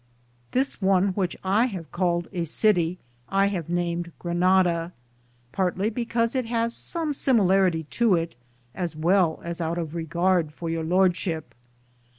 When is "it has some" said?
6.33-7.13